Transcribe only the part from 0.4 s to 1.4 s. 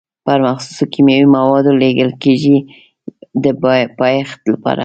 مخصوصو کیمیاوي